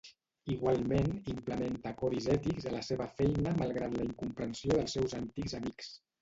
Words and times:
Igualment 0.51 1.09
implementa 1.33 1.91
codis 1.99 2.29
ètics 2.35 2.65
a 2.69 2.71
la 2.77 2.81
seva 2.87 3.07
feina 3.19 3.53
malgrat 3.61 3.95
la 3.99 4.07
incomprensió 4.07 4.81
dels 4.81 4.97
seus 4.99 5.15
antics 5.21 5.57
amics. 5.61 5.93